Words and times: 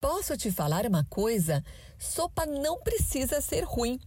Posso 0.00 0.34
te 0.34 0.50
falar 0.50 0.86
uma 0.86 1.04
coisa? 1.04 1.62
Sopa 1.98 2.46
não 2.46 2.80
precisa 2.80 3.38
ser 3.42 3.64
ruim. 3.64 4.00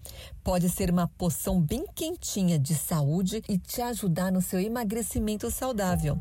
Pode 0.44 0.68
ser 0.68 0.90
uma 0.90 1.08
poção 1.08 1.62
bem 1.62 1.86
quentinha 1.94 2.58
de 2.58 2.74
saúde 2.74 3.44
e 3.48 3.60
te 3.60 3.80
ajudar 3.80 4.32
no 4.32 4.42
seu 4.42 4.60
emagrecimento 4.60 5.52
saudável. 5.52 6.20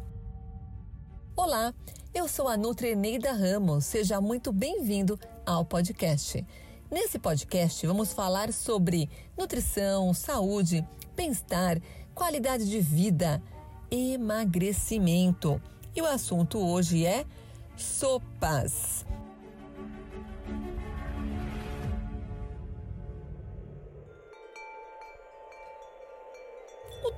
Olá, 1.35 1.73
eu 2.13 2.29
sou 2.29 2.49
a 2.49 2.57
Nutreneida 2.59 3.33
Ramos. 3.33 3.87
Seja 3.87 4.21
muito 4.21 4.53
bem-vindo 4.53 5.19
ao 5.47 5.65
podcast. 5.65 6.47
Nesse 6.91 7.19
podcast 7.19 7.87
vamos 7.87 8.13
falar 8.13 8.53
sobre 8.53 9.09
nutrição, 9.39 10.13
saúde, 10.13 10.87
bem-estar, 11.17 11.81
qualidade 12.15 12.69
de 12.69 12.79
vida, 12.79 13.43
emagrecimento. 13.91 15.59
E 15.97 16.03
o 16.03 16.07
assunto 16.07 16.59
hoje 16.59 17.07
é 17.07 17.25
sopas. 17.75 19.07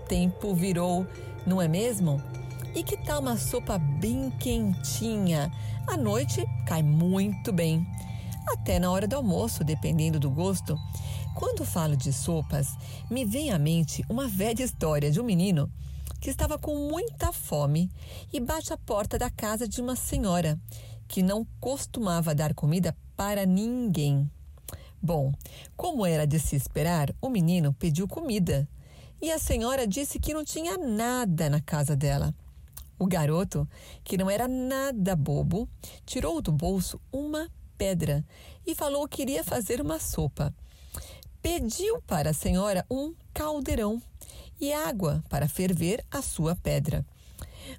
Tempo 0.07 0.55
virou, 0.55 1.07
não 1.47 1.61
é 1.61 1.69
mesmo? 1.69 2.23
E 2.75 2.83
que 2.83 2.97
tal 2.97 3.21
uma 3.21 3.37
sopa 3.37 3.79
bem 3.79 4.31
quentinha? 4.39 5.53
À 5.87 5.97
noite 5.97 6.45
cai 6.67 6.83
muito 6.83 7.53
bem. 7.53 7.87
Até 8.47 8.79
na 8.79 8.91
hora 8.91 9.07
do 9.07 9.17
almoço, 9.17 9.65
dependendo 9.65 10.19
do 10.19 10.31
gosto. 10.31 10.79
Quando 11.35 11.65
falo 11.65 11.97
de 11.97 12.13
sopas, 12.13 12.69
me 13.11 13.25
vem 13.25 13.51
à 13.51 13.59
mente 13.59 14.05
uma 14.09 14.29
velha 14.29 14.63
história 14.63 15.11
de 15.11 15.21
um 15.21 15.25
menino 15.25 15.71
que 16.21 16.31
estava 16.31 16.59
com 16.59 16.89
muita 16.89 17.33
fome 17.33 17.91
e 18.33 18.41
bate 18.41 18.73
à 18.73 18.77
porta 18.77 19.19
da 19.19 19.31
casa 19.31 19.69
de 19.69 19.81
uma 19.81 19.97
senhora 19.97 20.59
que 21.07 21.23
não 21.23 21.47
costumava 21.61 22.35
dar 22.35 22.55
comida 22.55 22.97
para 23.17 23.45
ninguém. 23.45 24.31
Bom, 25.03 25.33
como 25.77 26.07
era 26.07 26.27
de 26.27 26.41
se 26.41 26.57
esperar, 26.57 27.15
o 27.21 27.29
menino 27.29 27.75
pediu 27.75 28.09
comida 28.09 28.67
e 29.25 29.33
a 29.33 29.39
senhora 29.39 29.87
disse 29.87 30.19
que 30.19 30.35
não 30.35 30.45
tinha 30.45 30.77
nada 30.77 31.49
na 31.49 31.59
casa 31.59 31.97
dela. 31.97 32.35
O 32.99 33.07
garoto, 33.07 33.67
que 34.05 34.19
não 34.19 34.29
era 34.29 34.47
nada 34.47 35.17
bobo, 35.17 35.67
tirou 36.05 36.43
do 36.43 36.53
bolso 36.53 37.01
uma 37.11 37.51
pedra 37.79 38.23
e 38.67 38.75
falou 38.75 39.09
que 39.09 39.23
iria 39.23 39.43
fazer 39.43 39.81
uma 39.81 39.99
sopa. 39.99 40.55
Pediu 41.41 42.03
para 42.03 42.31
a 42.31 42.35
senhora 42.35 42.85
um 42.91 43.15
caldeirão 43.33 43.99
e 44.61 44.75
água 44.75 45.25
para 45.31 45.49
ferver 45.49 46.05
a 46.11 46.21
sua 46.21 46.55
pedra. 46.55 47.03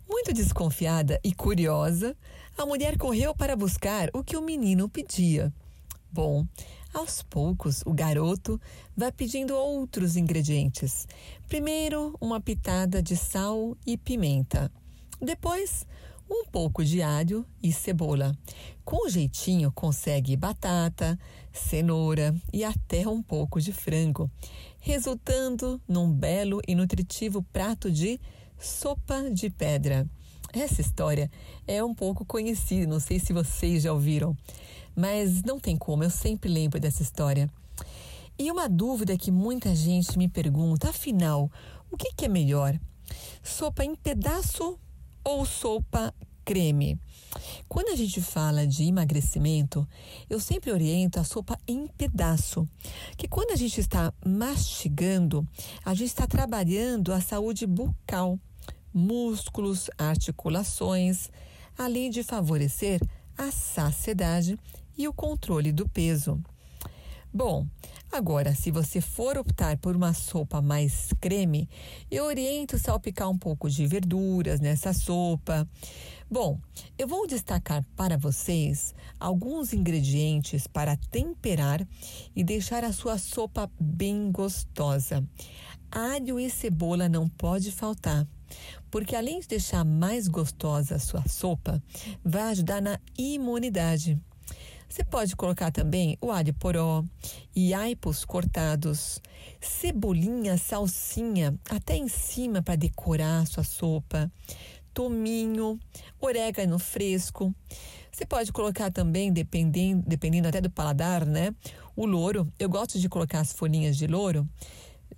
Muito 0.09 0.33
desconfiada 0.33 1.19
e 1.23 1.31
curiosa, 1.31 2.17
a 2.57 2.65
mulher 2.65 2.97
correu 2.97 3.35
para 3.35 3.55
buscar 3.55 4.09
o 4.15 4.23
que 4.23 4.35
o 4.35 4.41
menino 4.41 4.89
pedia. 4.89 5.53
Bom, 6.11 6.47
aos 6.95 7.21
poucos 7.21 7.83
o 7.85 7.93
garoto 7.93 8.59
vai 8.95 9.11
pedindo 9.11 9.53
outros 9.53 10.15
ingredientes. 10.15 11.05
Primeiro, 11.47 12.15
uma 12.21 12.39
pitada 12.39 13.03
de 13.03 13.17
sal 13.17 13.75
e 13.85 13.97
pimenta. 13.97 14.71
Depois, 15.21 15.85
um 16.29 16.45
pouco 16.45 16.83
de 16.85 17.01
alho 17.01 17.45
e 17.61 17.71
cebola. 17.71 18.35
Com 18.85 19.09
jeitinho, 19.09 19.71
consegue 19.73 20.37
batata, 20.37 21.19
cenoura 21.51 22.33
e 22.53 22.63
até 22.63 23.07
um 23.07 23.21
pouco 23.21 23.59
de 23.59 23.73
frango, 23.73 24.31
resultando 24.79 25.81
num 25.87 26.09
belo 26.09 26.61
e 26.65 26.73
nutritivo 26.73 27.43
prato 27.43 27.91
de 27.91 28.19
sopa 28.57 29.29
de 29.29 29.49
pedra. 29.49 30.09
Essa 30.53 30.79
história 30.79 31.29
é 31.67 31.83
um 31.83 31.93
pouco 31.93 32.23
conhecida, 32.23 32.87
não 32.87 33.01
sei 33.01 33.19
se 33.19 33.33
vocês 33.33 33.83
já 33.83 33.91
ouviram, 33.91 34.37
mas 34.95 35.43
não 35.43 35.59
tem 35.59 35.77
como, 35.77 36.03
eu 36.03 36.09
sempre 36.09 36.49
lembro 36.49 36.79
dessa 36.79 37.01
história. 37.01 37.49
E 38.37 38.51
uma 38.51 38.67
dúvida 38.67 39.17
que 39.17 39.31
muita 39.31 39.75
gente 39.75 40.17
me 40.17 40.27
pergunta, 40.27 40.89
afinal, 40.89 41.49
o 41.91 41.97
que, 41.97 42.13
que 42.13 42.25
é 42.25 42.27
melhor? 42.27 42.77
Sopa 43.43 43.83
em 43.83 43.95
pedaço 43.95 44.77
ou 45.23 45.45
sopa 45.45 46.13
creme? 46.43 46.99
Quando 47.67 47.89
a 47.89 47.95
gente 47.95 48.21
fala 48.21 48.65
de 48.65 48.83
emagrecimento, 48.83 49.87
eu 50.29 50.39
sempre 50.39 50.71
oriento 50.71 51.19
a 51.19 51.23
sopa 51.23 51.57
em 51.67 51.87
pedaço, 51.87 52.67
que 53.17 53.27
quando 53.27 53.51
a 53.51 53.55
gente 53.55 53.79
está 53.79 54.13
mastigando, 54.25 55.47
a 55.83 55.93
gente 55.93 56.07
está 56.07 56.27
trabalhando 56.27 57.13
a 57.13 57.19
saúde 57.21 57.65
bucal 57.65 58.39
músculos, 58.95 59.89
articulações, 59.97 61.29
além 61.77 62.09
de 62.09 62.23
favorecer 62.23 63.01
a 63.37 63.51
saciedade 63.51 64.57
e 64.97 65.07
o 65.07 65.13
controle 65.13 65.71
do 65.71 65.87
peso. 65.87 66.41
Bom, 67.33 67.67
agora, 68.11 68.55
se 68.55 68.71
você 68.71 69.01
for 69.01 69.37
optar 69.37 69.77
por 69.77 69.95
uma 69.95 70.13
sopa 70.13 70.61
mais 70.61 71.09
creme, 71.19 71.69
eu 72.09 72.23
oriento 72.23 72.77
salpicar 72.77 73.29
um 73.29 73.37
pouco 73.37 73.69
de 73.69 73.85
verduras 73.85 74.61
nessa 74.61 74.93
sopa. 74.93 75.67
Bom, 76.31 76.59
eu 76.97 77.07
vou 77.07 77.27
destacar 77.27 77.83
para 77.95 78.17
vocês 78.17 78.95
alguns 79.19 79.73
ingredientes 79.73 80.65
para 80.65 80.95
temperar 81.11 81.85
e 82.33 82.43
deixar 82.43 82.85
a 82.85 82.93
sua 82.93 83.17
sopa 83.17 83.69
bem 83.79 84.31
gostosa. 84.31 85.21
Alho 85.91 86.39
e 86.39 86.49
cebola 86.49 87.09
não 87.09 87.27
pode 87.27 87.71
faltar 87.71 88.25
porque 88.89 89.15
além 89.15 89.39
de 89.39 89.47
deixar 89.47 89.83
mais 89.83 90.27
gostosa 90.27 90.95
a 90.95 90.99
sua 90.99 91.27
sopa, 91.27 91.83
vai 92.23 92.43
ajudar 92.43 92.81
na 92.81 92.99
imunidade. 93.17 94.17
Você 94.95 95.03
pode 95.03 95.35
colocar 95.35 95.71
também 95.73 96.17
o 96.21 96.31
alho 96.31 96.53
poró 96.53 97.03
e 97.53 97.73
aipos 97.73 98.23
cortados, 98.23 99.21
cebolinha, 99.59 100.57
salsinha, 100.57 101.53
até 101.69 101.97
em 101.97 102.07
cima 102.07 102.61
para 102.61 102.77
decorar 102.77 103.41
a 103.41 103.45
sua 103.45 103.65
sopa, 103.65 104.31
tominho, 104.93 105.77
orégano 106.17 106.79
fresco. 106.79 107.53
Você 108.09 108.25
pode 108.25 108.53
colocar 108.53 108.89
também, 108.89 109.33
dependendo, 109.33 110.01
dependendo 110.07 110.47
até 110.47 110.61
do 110.61 110.69
paladar, 110.69 111.25
né? 111.25 111.53
O 111.93 112.05
louro. 112.05 112.49
Eu 112.57 112.69
gosto 112.69 112.97
de 112.97 113.09
colocar 113.09 113.41
as 113.41 113.51
folhinhas 113.51 113.97
de 113.97 114.07
louro 114.07 114.47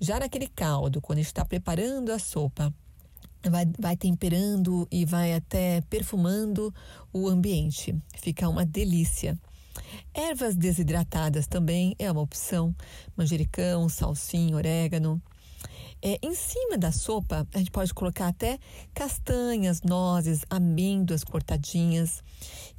já 0.01 0.19
naquele 0.19 0.47
caldo, 0.47 0.99
quando 0.99 1.19
está 1.19 1.45
preparando 1.45 2.11
a 2.11 2.17
sopa 2.17 2.73
vai, 3.47 3.65
vai 3.77 3.95
temperando 3.95 4.87
e 4.91 5.05
vai 5.05 5.33
até 5.33 5.81
perfumando 5.81 6.73
o 7.13 7.27
ambiente. 7.27 7.95
Fica 8.15 8.49
uma 8.49 8.65
delícia. 8.65 9.37
Ervas 10.17 10.55
desidratadas 10.55 11.45
também 11.45 11.95
é 11.99 12.11
uma 12.11 12.21
opção. 12.21 12.75
Manjericão, 13.15 13.87
salsinha, 13.87 14.55
orégano. 14.55 15.21
É, 16.01 16.17
em 16.23 16.33
cima 16.33 16.75
da 16.75 16.91
sopa, 16.91 17.47
a 17.53 17.57
gente 17.59 17.69
pode 17.69 17.93
colocar 17.93 18.27
até 18.27 18.57
castanhas, 18.95 19.83
nozes, 19.83 20.41
amêndoas 20.49 21.23
cortadinhas. 21.23 22.23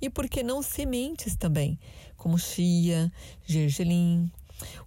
E 0.00 0.10
por 0.10 0.28
que 0.28 0.42
não 0.42 0.62
sementes 0.62 1.36
também, 1.36 1.78
como 2.16 2.36
chia, 2.36 3.08
gergelim. 3.46 4.28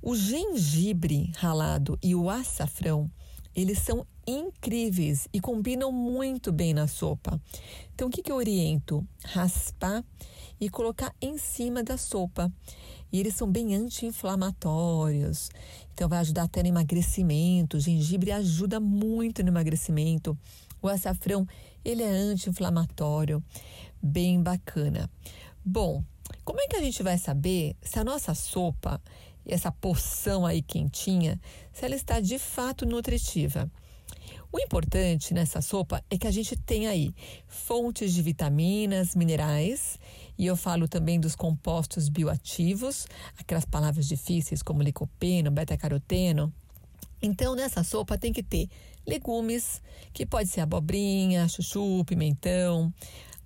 O 0.02 0.14
gengibre 0.14 1.32
ralado 1.38 1.98
e 2.04 2.14
o 2.14 2.30
açafrão 2.30 3.10
eles 3.56 3.80
são 3.80 4.06
incríveis 4.28 5.28
e 5.34 5.40
combinam 5.40 5.92
muito 5.92 6.52
bem 6.52 6.74
na 6.74 6.88
sopa. 6.88 7.40
Então, 7.94 8.08
o 8.08 8.12
que, 8.12 8.22
que 8.22 8.32
eu 8.32 8.36
oriento? 8.36 9.06
Raspar 9.26 10.04
e 10.62 10.70
colocar 10.70 11.14
em 11.20 11.40
cima 11.40 11.84
da 11.84 11.98
sopa. 11.98 12.52
E 13.12 13.20
eles 13.20 13.34
são 13.36 13.52
bem 13.52 13.76
anti-inflamatórios. 13.76 15.50
Então, 15.92 16.08
vai 16.08 16.20
ajudar 16.20 16.44
até 16.44 16.62
no 16.62 16.70
emagrecimento. 16.70 17.78
O 17.78 17.80
gengibre 17.80 18.32
ajuda 18.32 18.80
muito 18.80 19.42
no 19.42 19.50
emagrecimento. 19.50 20.38
O 20.80 20.88
açafrão, 20.88 21.48
ele 21.84 22.04
é 22.04 22.10
anti-inflamatório. 22.10 23.44
Bem 24.02 24.42
bacana. 24.42 25.10
Bom, 25.66 26.04
como 26.46 26.62
é 26.62 26.68
que 26.68 26.76
a 26.76 26.82
gente 26.82 27.02
vai 27.02 27.18
saber 27.18 27.76
se 27.82 28.00
a 28.00 28.04
nossa 28.04 28.34
sopa, 28.36 29.02
essa 29.46 29.72
porção 29.72 30.46
aí 30.46 30.62
quentinha, 30.62 31.40
se 31.74 31.84
ela 31.84 31.96
está 31.96 32.20
de 32.20 32.38
fato 32.38 32.86
nutritiva? 32.86 33.70
O 34.52 34.60
importante 34.60 35.34
nessa 35.34 35.62
sopa 35.62 36.04
é 36.10 36.18
que 36.18 36.28
a 36.28 36.32
gente 36.32 36.58
tem 36.58 36.86
aí 36.88 37.16
fontes 37.48 38.14
de 38.14 38.22
vitaminas, 38.22 39.16
minerais, 39.16 39.98
e 40.38 40.46
eu 40.46 40.58
falo 40.58 40.90
também 40.90 41.20
dos 41.20 41.36
compostos 41.36 42.10
bioativos, 42.10 43.08
aquelas 43.38 43.64
palavras 43.64 44.06
difíceis 44.08 44.62
como 44.62 44.84
licopeno, 44.84 45.50
beta-caroteno. 45.50 46.54
Então, 47.22 47.56
nessa 47.56 47.82
sopa 47.82 48.18
tem 48.18 48.34
que 48.34 48.44
ter 48.44 48.68
legumes, 49.08 49.82
que 50.12 50.26
pode 50.26 50.50
ser 50.50 50.62
abobrinha, 50.62 51.48
chuchu, 51.48 52.04
pimentão, 52.04 52.94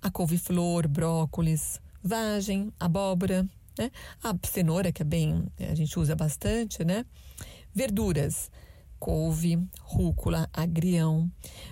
a 0.02 0.10
couve-flor, 0.10 0.88
brócolis, 0.88 1.80
vagem, 2.02 2.72
abóbora, 2.80 3.46
né? 3.78 3.92
A 4.24 4.34
cenoura, 4.42 4.90
que 4.90 5.02
é 5.02 5.04
bem, 5.04 5.46
a 5.60 5.74
gente 5.74 5.98
usa 5.98 6.16
bastante, 6.16 6.84
né? 6.84 7.04
Verduras, 7.72 8.50
couve, 8.98 9.58
rúcula, 9.80 10.48
agrião. 10.52 11.30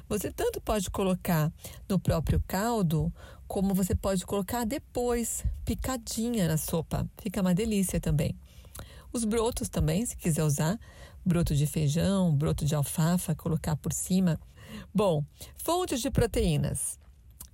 Você 0.08 0.30
tanto 0.30 0.60
pode 0.60 0.90
colocar 0.90 1.52
no 1.88 1.98
próprio 1.98 2.42
caldo, 2.46 3.12
como 3.46 3.74
você 3.74 3.94
pode 3.94 4.24
colocar 4.24 4.64
depois, 4.64 5.44
picadinha 5.64 6.48
na 6.48 6.56
sopa. 6.56 7.08
Fica 7.18 7.40
uma 7.40 7.54
delícia 7.54 8.00
também. 8.00 8.36
Os 9.12 9.24
brotos 9.24 9.68
também, 9.68 10.04
se 10.04 10.16
quiser 10.16 10.42
usar, 10.42 10.78
broto 11.24 11.54
de 11.54 11.66
feijão, 11.66 12.34
broto 12.34 12.64
de 12.64 12.74
alfafa, 12.74 13.34
colocar 13.34 13.76
por 13.76 13.92
cima. 13.92 14.40
Bom, 14.92 15.24
fontes 15.56 16.00
de 16.00 16.10
proteínas. 16.10 16.98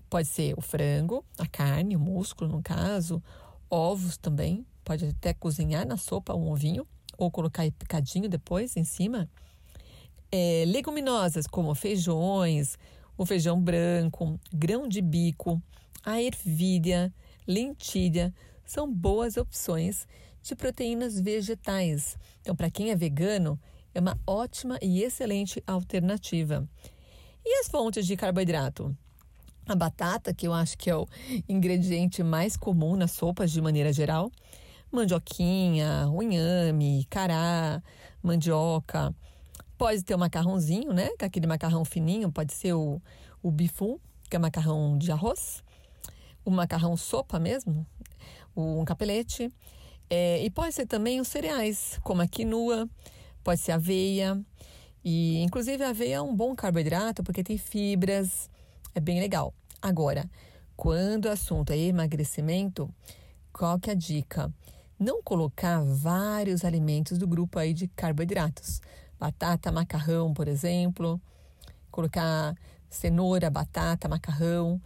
Pode 0.08 0.26
ser 0.26 0.54
o 0.56 0.60
frango, 0.60 1.24
a 1.38 1.46
carne, 1.46 1.96
o 1.96 2.00
músculo, 2.00 2.50
no 2.50 2.62
caso, 2.62 3.22
ovos 3.68 4.16
também. 4.16 4.66
Pode 4.82 5.04
até 5.06 5.32
cozinhar 5.32 5.86
na 5.86 5.96
sopa 5.96 6.34
um 6.34 6.50
ovinho 6.50 6.86
ou 7.16 7.30
colocar 7.30 7.70
picadinho 7.72 8.28
depois 8.28 8.76
em 8.76 8.84
cima. 8.84 9.28
É, 10.32 10.64
leguminosas 10.66 11.46
como 11.46 11.74
feijões, 11.74 12.78
o 13.16 13.26
feijão 13.26 13.60
branco, 13.60 14.38
grão 14.52 14.86
de 14.86 15.00
bico, 15.00 15.60
a 16.04 16.22
ervilha, 16.22 17.12
lentilha 17.46 18.32
são 18.64 18.90
boas 18.90 19.36
opções 19.36 20.06
de 20.42 20.54
proteínas 20.54 21.20
vegetais. 21.20 22.16
Então, 22.40 22.54
para 22.54 22.70
quem 22.70 22.90
é 22.90 22.96
vegano, 22.96 23.58
é 23.92 24.00
uma 24.00 24.18
ótima 24.26 24.78
e 24.80 25.02
excelente 25.02 25.62
alternativa. 25.66 26.68
E 27.44 27.60
as 27.60 27.68
fontes 27.68 28.06
de 28.06 28.16
carboidrato? 28.16 28.96
A 29.66 29.74
batata, 29.74 30.32
que 30.32 30.46
eu 30.46 30.52
acho 30.52 30.78
que 30.78 30.88
é 30.88 30.96
o 30.96 31.06
ingrediente 31.48 32.22
mais 32.22 32.56
comum 32.56 32.96
nas 32.96 33.12
sopas 33.12 33.50
de 33.50 33.60
maneira 33.60 33.92
geral, 33.92 34.30
mandioquinha, 34.90 36.08
o 36.08 36.22
inhame, 36.22 37.06
cará, 37.10 37.82
mandioca. 38.22 39.14
Pode 39.80 40.04
ter 40.04 40.14
o 40.14 40.18
macarrãozinho, 40.18 40.92
né? 40.92 41.08
Que 41.18 41.24
é 41.24 41.26
aquele 41.26 41.46
macarrão 41.46 41.86
fininho, 41.86 42.30
pode 42.30 42.52
ser 42.52 42.74
o, 42.74 43.00
o 43.42 43.50
bifum, 43.50 43.98
que 44.28 44.36
é 44.36 44.38
macarrão 44.38 44.98
de 44.98 45.10
arroz, 45.10 45.64
o 46.44 46.50
macarrão 46.50 46.98
sopa 46.98 47.38
mesmo, 47.38 47.86
um 48.54 48.84
capelete. 48.84 49.50
É, 50.10 50.44
e 50.44 50.50
pode 50.50 50.74
ser 50.74 50.84
também 50.84 51.18
os 51.18 51.28
cereais, 51.28 51.98
como 52.02 52.20
a 52.20 52.28
quinoa, 52.28 52.86
pode 53.42 53.58
ser 53.62 53.72
aveia. 53.72 54.38
E 55.02 55.40
inclusive 55.42 55.82
a 55.82 55.88
aveia 55.88 56.16
é 56.16 56.20
um 56.20 56.36
bom 56.36 56.54
carboidrato 56.54 57.24
porque 57.24 57.42
tem 57.42 57.56
fibras, 57.56 58.50
é 58.94 59.00
bem 59.00 59.18
legal. 59.18 59.54
Agora, 59.80 60.28
quando 60.76 61.24
o 61.24 61.30
assunto 61.30 61.72
é 61.72 61.78
emagrecimento, 61.78 62.94
qual 63.50 63.80
que 63.80 63.88
é 63.88 63.94
a 63.94 63.96
dica? 63.96 64.52
Não 64.98 65.22
colocar 65.22 65.82
vários 65.82 66.66
alimentos 66.66 67.16
do 67.16 67.26
grupo 67.26 67.58
aí 67.58 67.72
de 67.72 67.88
carboidratos. 67.88 68.82
Batata, 69.20 69.70
macarrão, 69.70 70.32
por 70.32 70.48
exemplo. 70.48 71.20
Colocar 71.90 72.56
cenoura, 72.88 73.50
batata, 73.50 74.08
macarrão. 74.08 74.80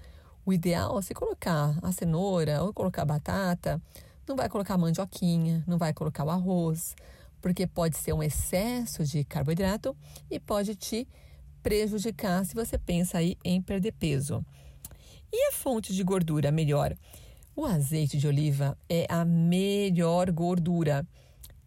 O 0.44 0.52
ideal 0.52 0.98
é 0.98 1.02
se 1.02 1.14
colocar 1.14 1.78
a 1.80 1.92
cenoura 1.92 2.60
ou 2.64 2.74
colocar 2.74 3.02
a 3.02 3.06
batata. 3.06 3.80
Não 4.26 4.34
vai 4.34 4.48
colocar 4.48 4.76
mandioquinha, 4.76 5.62
não 5.68 5.78
vai 5.78 5.94
colocar 5.94 6.24
o 6.24 6.30
arroz, 6.30 6.96
porque 7.40 7.64
pode 7.64 7.96
ser 7.96 8.12
um 8.12 8.22
excesso 8.22 9.04
de 9.04 9.22
carboidrato 9.22 9.96
e 10.28 10.40
pode 10.40 10.74
te 10.74 11.06
prejudicar 11.62 12.44
se 12.44 12.56
você 12.56 12.76
pensa 12.76 13.18
aí 13.18 13.38
em 13.44 13.62
perder 13.62 13.92
peso. 13.92 14.44
E 15.32 15.48
a 15.48 15.52
fonte 15.52 15.94
de 15.94 16.02
gordura 16.02 16.50
melhor? 16.50 16.96
O 17.54 17.64
azeite 17.64 18.18
de 18.18 18.26
oliva 18.26 18.76
é 18.88 19.06
a 19.08 19.24
melhor 19.24 20.32
gordura. 20.32 21.06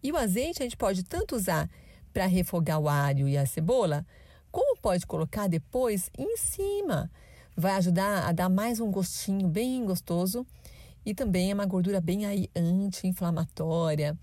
E 0.02 0.12
o 0.12 0.16
azeite 0.18 0.62
a 0.62 0.66
gente 0.66 0.76
pode 0.76 1.02
tanto 1.02 1.34
usar 1.34 1.68
para 2.12 2.26
refogar 2.26 2.78
o 2.78 2.88
alho 2.88 3.28
e 3.28 3.36
a 3.36 3.46
cebola, 3.46 4.06
como 4.50 4.76
pode 4.80 5.06
colocar 5.06 5.48
depois 5.48 6.10
em 6.16 6.36
cima. 6.36 7.10
Vai 7.56 7.72
ajudar 7.72 8.28
a 8.28 8.32
dar 8.32 8.48
mais 8.48 8.80
um 8.80 8.90
gostinho 8.90 9.48
bem 9.48 9.84
gostoso 9.84 10.46
e 11.04 11.14
também 11.14 11.50
é 11.50 11.54
uma 11.54 11.66
gordura 11.66 12.00
bem 12.00 12.20
anti-inflamatória. 12.54 14.16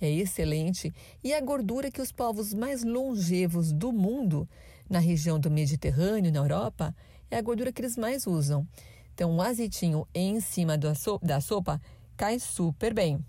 É 0.00 0.10
excelente 0.10 0.92
e 1.22 1.32
é 1.32 1.38
a 1.38 1.40
gordura 1.40 1.90
que 1.90 2.02
os 2.02 2.10
povos 2.10 2.52
mais 2.52 2.82
longevos 2.82 3.72
do 3.72 3.92
mundo 3.92 4.48
na 4.90 4.98
região 4.98 5.38
do 5.38 5.50
Mediterrâneo, 5.50 6.32
na 6.32 6.40
Europa, 6.40 6.94
é 7.30 7.38
a 7.38 7.42
gordura 7.42 7.72
que 7.72 7.80
eles 7.80 7.96
mais 7.96 8.26
usam. 8.26 8.66
Então, 9.14 9.30
um 9.30 9.40
azeitinho 9.40 10.06
em 10.14 10.40
cima 10.40 10.76
da 10.76 11.40
sopa 11.40 11.80
cai 12.16 12.38
super 12.38 12.92
bem. 12.92 13.24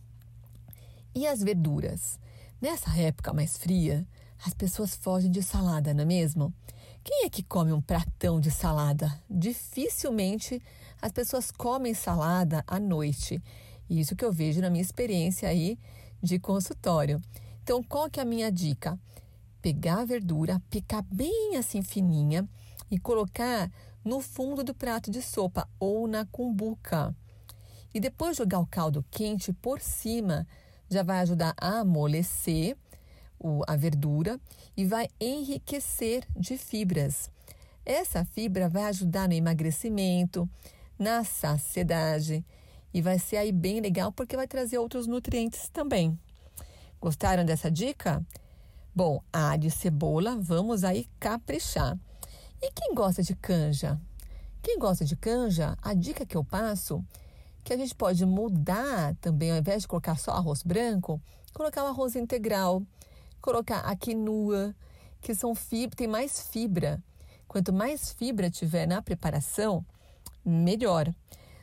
E 1.15 1.27
as 1.27 1.41
verduras? 1.41 2.19
Nessa 2.63 2.97
época 2.97 3.33
mais 3.33 3.57
fria, 3.57 4.07
as 4.45 4.53
pessoas 4.53 4.95
fogem 4.95 5.29
de 5.29 5.43
salada, 5.43 5.93
não 5.93 6.03
é 6.03 6.05
mesmo? 6.05 6.53
Quem 7.03 7.25
é 7.25 7.29
que 7.29 7.43
come 7.43 7.73
um 7.73 7.81
pratão 7.81 8.39
de 8.39 8.49
salada? 8.49 9.21
Dificilmente 9.29 10.61
as 11.01 11.11
pessoas 11.11 11.51
comem 11.51 11.93
salada 11.93 12.63
à 12.65 12.79
noite. 12.79 13.43
Isso 13.89 14.15
que 14.15 14.23
eu 14.23 14.31
vejo 14.31 14.61
na 14.61 14.69
minha 14.69 14.81
experiência 14.81 15.49
aí 15.49 15.77
de 16.21 16.39
consultório. 16.39 17.21
Então, 17.61 17.83
qual 17.83 18.09
que 18.09 18.21
é 18.21 18.23
a 18.23 18.25
minha 18.25 18.49
dica? 18.49 18.97
pegar 19.61 19.99
a 19.99 20.05
verdura, 20.05 20.61
picar 20.69 21.03
bem 21.11 21.57
assim 21.57 21.81
fininha 21.81 22.47
e 22.89 22.97
colocar 22.97 23.69
no 24.05 24.21
fundo 24.21 24.63
do 24.63 24.73
prato 24.73 25.11
de 25.11 25.21
sopa 25.21 25.67
ou 25.77 26.07
na 26.07 26.25
cumbuca. 26.27 27.13
E 27.93 27.99
depois 27.99 28.37
jogar 28.37 28.59
o 28.59 28.65
caldo 28.65 29.03
quente 29.11 29.51
por 29.51 29.81
cima, 29.81 30.47
já 30.89 31.03
vai 31.03 31.19
ajudar 31.19 31.53
a 31.57 31.79
amolecer 31.79 32.77
a 33.67 33.75
verdura 33.75 34.39
e 34.75 34.85
vai 34.85 35.07
enriquecer 35.19 36.25
de 36.35 36.57
fibras. 36.57 37.29
Essa 37.85 38.23
fibra 38.23 38.69
vai 38.69 38.83
ajudar 38.83 39.27
no 39.27 39.33
emagrecimento, 39.33 40.49
na 40.97 41.23
saciedade 41.23 42.45
e 42.93 43.01
vai 43.01 43.19
ser 43.19 43.37
aí 43.37 43.51
bem 43.51 43.81
legal 43.81 44.11
porque 44.11 44.37
vai 44.37 44.47
trazer 44.47 44.77
outros 44.77 45.07
nutrientes 45.07 45.67
também. 45.69 46.17
Gostaram 47.01 47.43
dessa 47.43 47.69
dica? 47.69 48.25
Bom, 48.95 49.21
alho 49.33 49.67
e 49.67 49.71
cebola, 49.71 50.37
vamos 50.39 50.83
aí 50.83 51.09
caprichar. 51.19 51.97
E 52.61 52.71
quem 52.71 52.93
gosta 52.93 53.21
de 53.21 53.35
canja? 53.35 53.99
Quem 54.61 54.79
gosta 54.79 55.03
de 55.03 55.17
canja, 55.17 55.75
a 55.81 55.93
dica 55.93 56.25
que 56.25 56.37
eu 56.37 56.43
passo 56.45 57.03
que 57.63 57.73
a 57.73 57.77
gente 57.77 57.95
pode 57.95 58.25
mudar 58.25 59.15
também, 59.21 59.51
ao 59.51 59.57
invés 59.57 59.83
de 59.83 59.87
colocar 59.87 60.17
só 60.17 60.31
arroz 60.31 60.63
branco, 60.63 61.21
colocar 61.53 61.83
o 61.83 61.87
arroz 61.87 62.15
integral, 62.15 62.83
colocar 63.41 63.79
a 63.79 63.95
quinoa, 63.95 64.75
que 65.21 65.33
são 65.33 65.55
fibra, 65.55 65.95
tem 65.95 66.07
mais 66.07 66.47
fibra. 66.47 67.01
Quanto 67.47 67.71
mais 67.71 68.11
fibra 68.11 68.49
tiver 68.49 68.87
na 68.87 69.01
preparação, 69.01 69.85
melhor. 70.43 71.13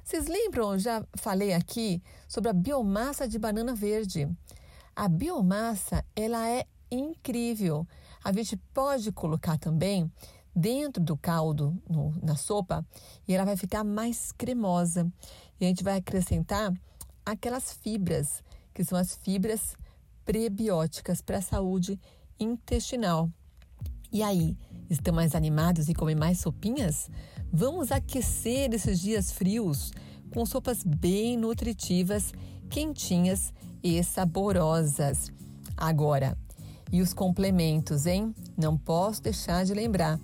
Vocês 0.02 0.26
lembram, 0.26 0.78
já 0.78 1.04
falei 1.14 1.52
aqui 1.52 2.02
sobre 2.26 2.50
a 2.50 2.52
biomassa 2.52 3.28
de 3.28 3.38
banana 3.38 3.74
verde. 3.74 4.28
A 4.96 5.08
biomassa, 5.08 6.04
ela 6.16 6.48
é 6.48 6.66
incrível. 6.90 7.86
A 8.24 8.32
gente 8.32 8.56
pode 8.74 9.12
colocar 9.12 9.58
também 9.58 10.10
dentro 10.54 11.02
do 11.02 11.16
caldo, 11.16 11.80
no, 11.88 12.12
na 12.22 12.36
sopa, 12.36 12.84
e 13.26 13.34
ela 13.34 13.44
vai 13.44 13.56
ficar 13.56 13.84
mais 13.84 14.32
cremosa. 14.32 15.10
E 15.60 15.64
a 15.64 15.68
gente 15.68 15.84
vai 15.84 15.98
acrescentar 15.98 16.72
aquelas 17.24 17.72
fibras, 17.72 18.42
que 18.74 18.84
são 18.84 18.98
as 18.98 19.14
fibras 19.16 19.76
prebióticas 20.24 21.20
para 21.20 21.38
a 21.38 21.42
saúde 21.42 22.00
intestinal. 22.38 23.30
E 24.12 24.22
aí, 24.22 24.56
estão 24.88 25.14
mais 25.14 25.34
animados 25.34 25.88
e 25.88 25.94
comem 25.94 26.16
mais 26.16 26.40
sopinhas? 26.40 27.08
Vamos 27.52 27.92
aquecer 27.92 28.72
esses 28.74 29.00
dias 29.00 29.30
frios 29.30 29.92
com 30.32 30.46
sopas 30.46 30.82
bem 30.84 31.36
nutritivas, 31.36 32.32
quentinhas 32.68 33.52
e 33.82 34.02
saborosas. 34.02 35.32
Agora, 35.76 36.36
e 36.92 37.00
os 37.00 37.12
complementos, 37.12 38.06
hein? 38.06 38.34
Não 38.56 38.76
posso 38.76 39.22
deixar 39.22 39.64
de 39.64 39.74
lembrar. 39.74 40.18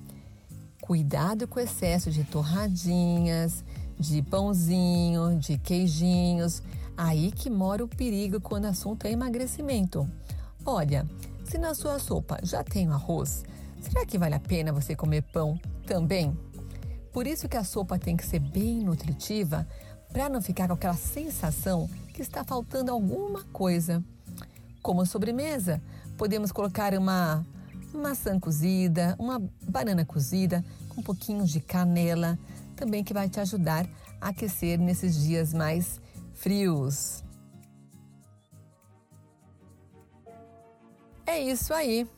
Cuidado 0.87 1.49
com 1.49 1.59
o 1.59 1.62
excesso 1.62 2.12
de 2.12 2.23
torradinhas, 2.23 3.64
de 3.99 4.23
pãozinho, 4.23 5.37
de 5.37 5.59
queijinhos. 5.59 6.62
Aí 6.97 7.33
que 7.33 7.50
mora 7.50 7.85
o 7.85 7.88
perigo 7.88 8.40
quando 8.40 8.66
o 8.66 8.69
assunto 8.69 9.05
é 9.05 9.11
emagrecimento. 9.11 10.09
Olha, 10.64 11.05
se 11.45 11.59
na 11.59 11.75
sua 11.75 11.99
sopa 11.99 12.38
já 12.40 12.62
tem 12.62 12.87
o 12.87 12.93
arroz, 12.93 13.43
será 13.81 14.07
que 14.07 14.16
vale 14.16 14.37
a 14.37 14.38
pena 14.38 14.73
você 14.73 14.95
comer 14.95 15.23
pão 15.23 15.59
também? 15.88 16.38
Por 17.12 17.26
isso 17.26 17.49
que 17.49 17.57
a 17.57 17.64
sopa 17.64 17.99
tem 17.99 18.16
que 18.16 18.25
ser 18.25 18.38
bem 18.38 18.78
nutritiva 18.78 19.66
para 20.12 20.28
não 20.28 20.40
ficar 20.40 20.69
com 20.69 20.75
aquela 20.75 20.95
sensação 20.95 21.90
que 22.14 22.23
está 22.23 22.45
faltando 22.45 22.93
alguma 22.93 23.43
coisa. 23.52 24.05
Como 24.83 25.05
sobremesa, 25.05 25.83
podemos 26.16 26.52
colocar 26.52 26.95
uma 26.95 27.45
maçã 27.97 28.38
cozida, 28.38 29.17
uma 29.19 29.38
banana 29.69 30.05
cozida 30.05 30.65
com 30.88 31.00
um 31.00 31.05
pouquinho 31.05 31.45
de 31.45 31.61
canela, 31.61 32.38
também 32.75 33.03
que 33.03 33.15
vai 33.15 33.29
te 33.29 33.41
ajudar 33.41 33.87
a 34.21 34.29
aquecer 34.29 34.79
nesses 34.79 35.23
dias 35.23 35.53
mais 35.53 36.00
frios. 36.35 37.25
É 41.26 41.38
isso 41.38 41.75
aí. 41.75 42.09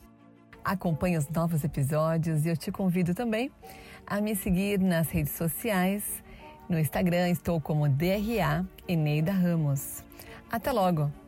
Acompanhe 0.63 1.17
os 1.17 1.27
novos 1.29 1.63
episódios 1.63 2.45
e 2.45 2.49
eu 2.49 2.57
te 2.57 2.71
convido 2.71 3.15
também 3.15 3.51
a 4.05 4.21
me 4.21 4.35
seguir 4.35 4.79
nas 4.79 5.09
redes 5.09 5.33
sociais 5.33 6.03
No 6.69 6.77
Instagram 6.77 7.29
estou 7.29 7.59
como 7.59 7.89
DRA 7.89 8.63
Eneida 8.87 9.31
Ramos. 9.31 10.03
Até 10.51 10.71
logo! 10.71 11.18